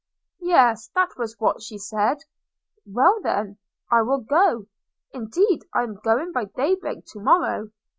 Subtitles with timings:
[0.39, 2.23] 'Yes, that was what she said.'
[2.87, 3.59] 'Well, then,
[3.91, 4.65] I will go.
[5.13, 7.69] Indeed I am going by day break to morrow.